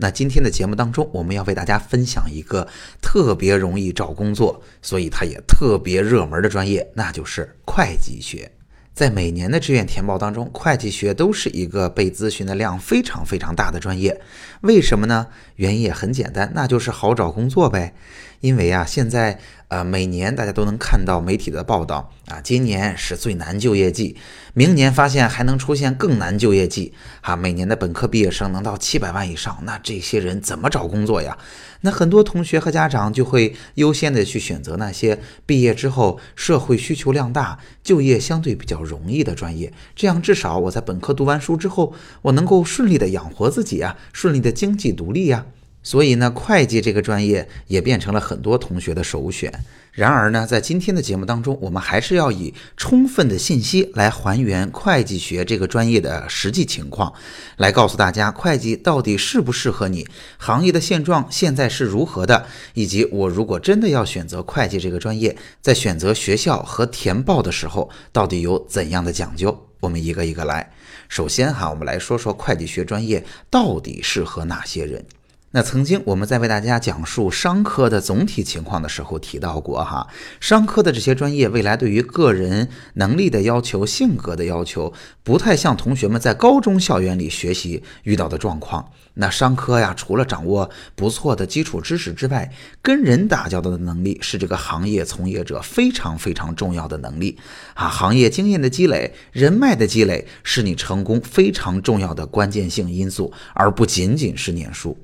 [0.00, 2.66] 那今天的节目当中，我们要为大家分享一个
[3.02, 8.50] 特别容易找工作，所以它也特别热门的专业，那就是会计学。
[8.94, 14.20] 在每年的志愿填报当中，会计学都是一个被咨询的量非常非常大的专业。
[14.62, 15.26] 为什么呢？
[15.56, 17.94] 原因也很简单，那就是好找工作呗。
[18.40, 24.16] 因为啊，现在呃，每年大家都能看到媒体的报道啊，今年是最难就业季，
[24.54, 27.36] 明年发现还能出现更难就业季啊。
[27.36, 31.38] 每年的本科毕业生能到七百万以上，那这些人怎么找工作呀？
[31.82, 45.46] 那很多同学和家长就会优先的去选择那些毕业之后社会需求量大、就业相对比较容易的专业，这样至少我在本科读完书之后，我能够顺利的养活自己啊，顺利的经济独立呀。
[45.82, 49.52] 所以呢，会计这个专业也变成了很多同学的首选。
[49.92, 57.12] 然而呢，在今天的节目当中，我们还是要以充分的信息来还原会计学这个专业的实际情况，
[57.56, 60.06] 来告诉大家会计到底适不适合你，
[60.38, 69.66] 行业的现状现在是如何的，以及我如果真的要选择会计这个专业，在选择学校和填报的时候，到底有怎样的讲究？
[69.80, 70.72] 我们一个一个来。
[71.08, 75.04] 首先哈，我们来说说会计学专业到底适合哪些人。
[75.52, 80.06] 那曾经我们在为大家讲述商科的总体情况的时候提到过哈，
[80.38, 84.92] 商科的这些专业未来对于个人能力的要求、性格的要求，
[85.24, 88.92] 不太像同学们在高中校园里学习遇到的状况。
[89.14, 97.36] 那商科呀，除了掌握不错的基础知识之外，跟人打交道的能力是这个行业从业者非常非常重要的能力
[97.74, 97.88] 啊。
[97.88, 104.96] 行业经验的积累、人脉的积累，是你成功非常重要的关键性因素，而不仅仅是念书。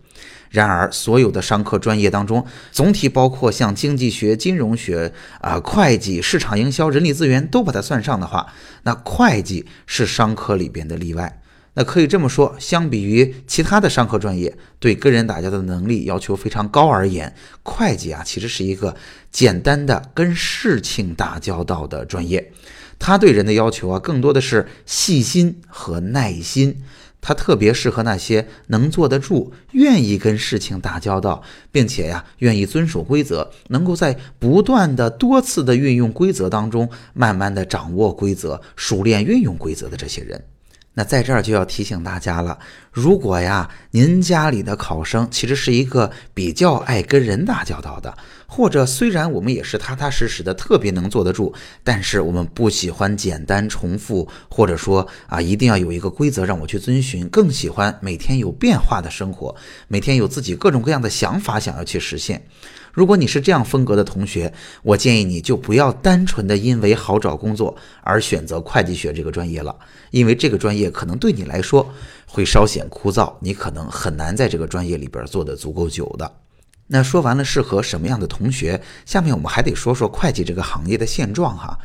[0.56, 5.12] 然而，所有的商科专业当中，总体包括像经济学、金融学、
[5.42, 8.46] 啊会计、市场营销、人力资源都把它算上的话，
[8.84, 11.42] 那会计是商科里边的例外。
[11.74, 18.96] 那可以这么说，相比于其他的商科专业，对跟人打交道的能力要求非常高而言，会计啊其实是一个
[19.30, 22.50] 简单的跟事情打交道的专业。
[22.98, 26.82] 它对人的要求啊，更多的是细心和耐心。
[27.26, 31.42] 它特别适合那些能坐得住、愿意跟事情打交道，
[31.72, 40.40] 并且呀，愿意遵守规则，能够在不断的多次的运用规则当中，慢慢的掌握规则、熟练运用规则的这些人。
[40.94, 42.56] 那在这儿就要提醒大家了，
[42.96, 51.52] 如果呀，您家里的考生其实是一个比较爱跟人打交道的，或者虽然我们也是踏踏实实的，特别能坐得住，
[51.84, 59.54] 但是我们不喜欢简单重复，或者说啊，一定要有一个规则让我去遵循，更喜欢每天有变化的生活，
[59.88, 62.46] 每天有自己各种各样的想法想要去实现。
[62.94, 64.50] 如果你是这样风格的同学，
[64.82, 69.76] 我建议你就不要单纯的因为好找工作而选择会计学这个专业了，
[70.12, 71.86] 因为这个专业可能对你来说
[72.26, 76.30] 会稍显枯燥，你可能很难在这个专业里边做的足够久的。
[76.88, 81.78] 那说完了适合什么样的同学，下面我们还得说说会计这个行业的现状哈。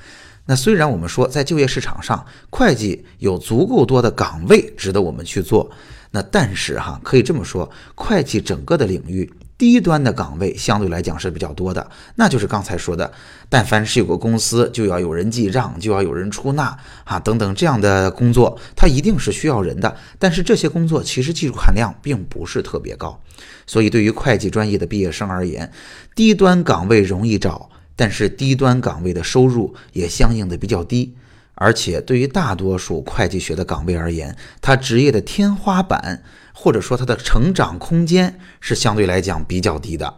[0.46, 5.69] 那虽然我们说在就业市场上，会计有足够多的岗位值得我们去做，
[6.12, 9.31] 那但是哈，可以这么说，会计整个的领域。
[9.62, 13.14] 低端的岗位相对来讲是比较多的，那就是刚才说的，
[13.48, 19.96] 但凡是有个公司，就要有人记账，就要有人出纳啊，等等这样的工作，它一定是需要人的。
[20.18, 23.22] 但是这些工作其实技术含量并不是特别高，
[23.68, 25.72] 所以对于会计专业的毕业生而言，
[26.16, 31.16] 低端岗位容易找，但是低端岗位的收入也相应的比较低。
[31.54, 36.24] 而且对于大多数会计学的岗位而言，它职业的天花板。
[36.53, 40.15] 或者说它的成长空间是相对来讲比较低的。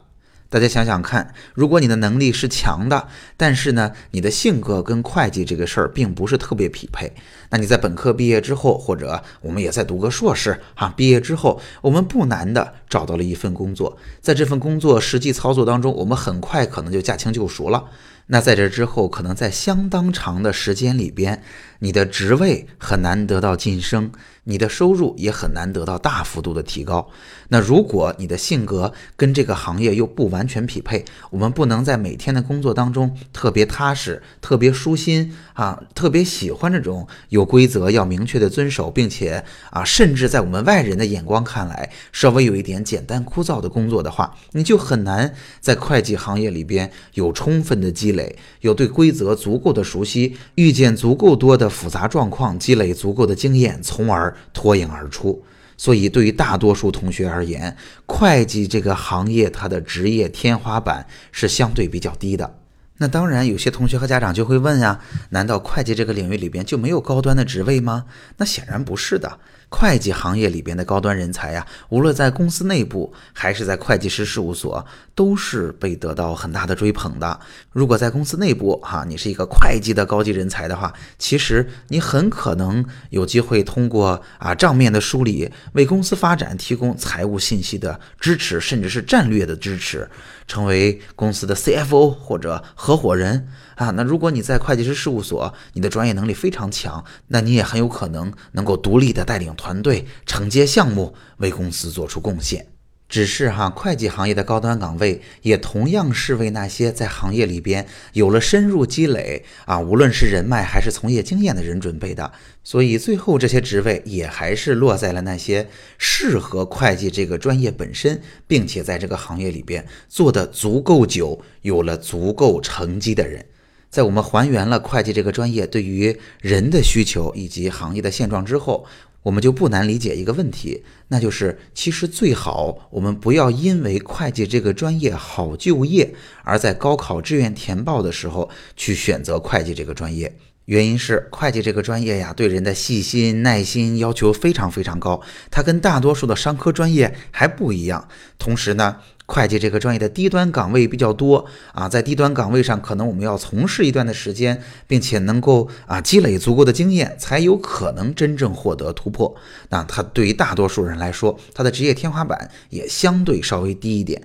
[0.50, 7.12] 大家想想看，如果你的能力是强的，但是呢，你的性格跟会计这个事儿并不是特别匹配，
[7.50, 17.84] 那你在本科毕业之后，或者我们也在读个硕士哈，毕业之后，我们不难的找到了一份工作，在这份工作实际操作当中，我们很快可能就驾轻就熟了。
[18.28, 21.44] 那在这之后，可能在相当长的时间里边，
[21.80, 24.12] 你的职位很难得到晋升，
[24.46, 27.10] 你的收入也很难得到大幅度的提高。
[27.50, 55.44] 那如果你的性格跟这个行业又不完全匹配，我们不能在每天的工作当中特别踏实、特别舒心啊，特别喜欢这种有规则要明确的遵守，并且啊，甚至在我们外人的眼光看来，稍微有一点简单枯燥的工作的话，你就很难在会计行业里边有充分的积累，有对规则足够的熟悉，遇见足够多的复杂状况，积累足够的经验，从而脱颖而出。
[55.76, 57.76] 所以，对于大多数同学而言，
[58.06, 62.58] 会计这个行业它的职业天花板是相对比较低的。
[62.98, 65.00] 那当然，有些同学和家长就会问呀：
[65.30, 68.06] 难道会计这个领域里边就没有高端的职位吗？
[68.38, 69.40] 那显然不是的。
[69.76, 74.86] 会计行业里边的高端人才呀，无论在公司内部还是在会计师事务所，
[75.16, 77.40] 都是被得到很大的追捧的。
[77.72, 90.08] 如果在公司内部哈，你是一个会计的高级人才的话，其实你很可能有机会通过啊账面的梳理，为公司发展提供财务信息的支持，甚至是战略的支持，
[90.48, 93.48] 成为公司的 CFO 或者合伙人。
[93.76, 102.68] 啊，那如果你在会计师事务所，你的专业能力非常强，那你也很有可能能够独立的带领团队、承接项目，为公司做出贡献。
[103.10, 112.32] 只是哈，会计行业的高端岗位也同样是为那些在行业里边有了深入积累啊，无论是人脉还是从业经验的人准备的。
[112.64, 123.46] 所以最后这些职位也还是落在了那些适合会计这个专业本身，并且在这个行业里边做的足够久、有了足够成绩的人。
[123.94, 128.88] 在我们还原了会计这个专业对于人的需求以及行业的现状之后，
[129.22, 136.12] 我们就不难理解一个问题，那就是其实最好我们不要因为会计这个专业好就业，
[136.44, 140.36] 而在高考志愿填报的时候去选择会计这个专业。
[140.66, 145.22] 原因是会计这个专业呀，对人的细心耐心要求非常非常高，
[145.52, 148.08] 它跟大多数的商科专业还不一样。
[148.38, 148.98] 同时呢。
[149.26, 159.34] 会计这个专业的低端岗位比较多啊，在低端岗位上，可能我们要从事一段的时间，并且能够啊积累足够的经验，才有可能真正获得突破。
[159.70, 164.22] 那它对于大多数人来说，它的职业天花板也相对稍微低一点。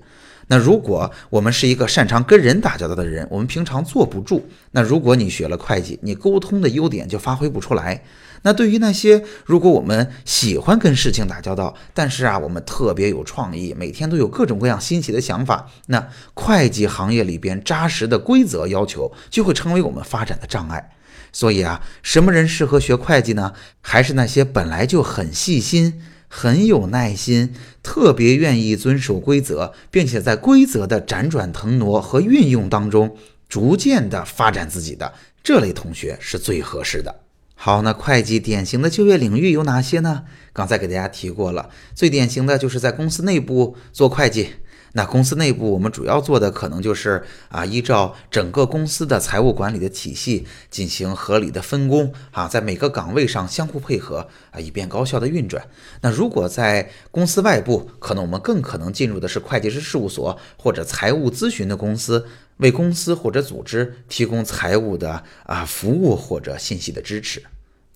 [0.49, 4.49] 那如果我们是一个擅长跟人打交道的人，我们平常坐不住。
[4.73, 8.03] 那如果你学了会计，你沟通的优点就发挥不出来。
[8.43, 20.93] 那对于那些如果我们喜欢跟事情打交道，但是啊，我们特别有创意，每天都有各种各样新奇的想法，那会计行业里边扎实的规则要求就会成为我们发展的障碍。
[21.31, 23.53] 所以啊，什么人适合学会计呢？
[23.83, 26.01] 还是那些本来就很细心。
[26.29, 33.17] 很有耐心，特别愿意遵守规则，并且在规则的辗转腾挪和运用当中，
[33.49, 37.21] 逐渐的发展自己的这类同学是最合适的。
[37.55, 40.25] 好，那会计典型的就业领域有哪些呢？
[40.53, 44.51] 刚才给大家提过了，最典型的就是在公司内部做会计。
[44.93, 55.69] 那公司内部，我们主要做的可能就是啊，依照整个公司的财务管理的体系进行合理的分工啊，在每个岗位上相互配合啊，以便高效的运转。
[56.01, 62.27] 那如果在公司外部，可能我们更可能进入的是会计师事务所或者财务咨询的公司，
[62.57, 67.43] 为公司或者组织提供财务的啊服务或者信息的支持。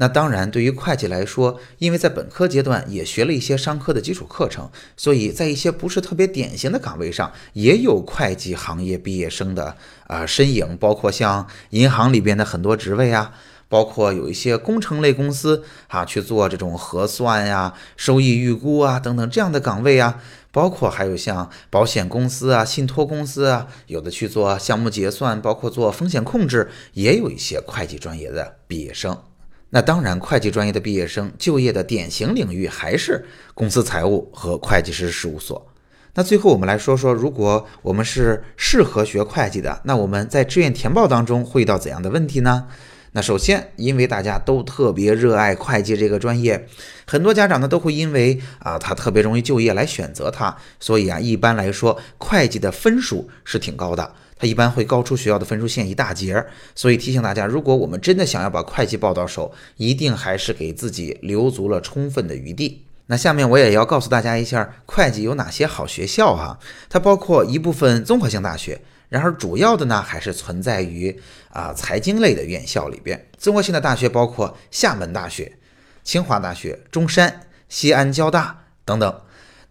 [0.02, 9.76] 那当然，对于会计来说，因为在本科阶段也学了一些商科的基础课程，所以在一些不是特别典型的岗位上，也有会计行业毕业生的
[10.08, 13.32] 啊身影，包括像银行里边的很多职位啊，
[13.68, 29.16] 包括有一些工程类公司啊去做这种核算呀、收益预估啊等等这样的岗位啊，包括还有像保险公司啊、信托公司啊，有的去做项目结算，包括做风险控制，也有一些会计专业的毕业生。
[29.74, 33.24] 那当然，会计专业的毕业生就业的典型领域还是
[33.54, 35.66] 公司财务和会计师事务所。
[36.12, 42.66] 那最后我们来说说，如果我们是适合学会计的，那我们在志愿填报当中会遇到怎样的问题呢？
[43.12, 46.68] 那首先，因为大家都特别热爱会计这个专业，
[47.06, 54.14] 很多家长呢都会因为啊他特别容易就业来选择它，所以啊一般来说，会计的分数是挺高的。
[54.42, 56.44] 它一般会高出学校的分数线一大截，
[56.74, 62.84] 所以提醒大家，如果我们真的想要把会计报到手，一定还是给自己留足了充分的余地。
[63.06, 66.58] 那下面我也要告诉大家一下，会计有哪些好学校哈？
[66.90, 71.16] 它包括一部分综合性大学，然而主要的呢还是存在于
[71.50, 73.28] 啊财经类的院校里边。
[73.38, 75.52] 综合性的大学包括厦门大学、
[76.02, 79.20] 清华大学、中山、西安交大等等。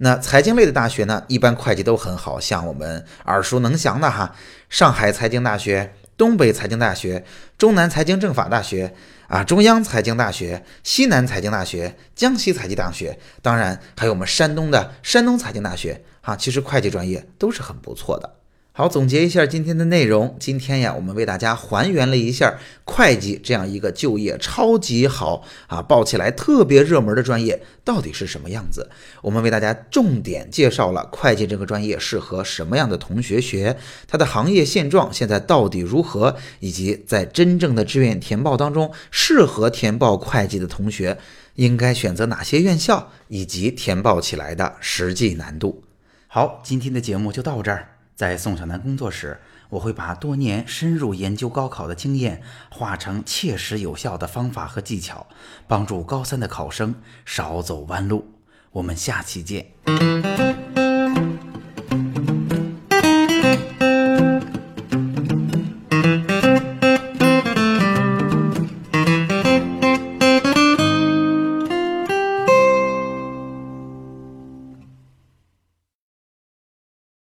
[0.04, 4.34] 那财经类的大学呢，一般会计都很好，像我们耳熟能详的哈，
[4.68, 7.24] 上海财经大学、东北财经大学、
[7.56, 8.96] 中南财经政法大学
[9.28, 18.41] 啊，中央财经大学、西南财经大学、江西财经大学，当然还有我们山东的山东财经大学哈，其实会计专业都是很不错的。
[18.74, 20.34] 好，总结一下今天的内容。
[20.40, 28.90] 今天呀，我们为大家还原了一下会计这样一个就业超级好啊，报起来特别热门的专业到底是什么样子。
[29.22, 33.76] 我们为大家重点介绍了会计这个专业适合什么样的同学学，
[34.08, 41.18] 它的行业现状现在到底如何，以及在真正的志愿填报当中，适合填报会计的同学
[41.56, 45.84] 应该选择哪些院校，以及填报起来的实际难度。
[46.28, 47.90] 好，今天的节目就到这儿。
[48.22, 55.26] 在宋小楠工作时，我会把多年深入研究高考的经验化成切实有效的方法和技巧，
[55.68, 56.94] 帮助高三的考生
[57.26, 58.36] 少走弯路。
[58.74, 59.72] 我们下期见。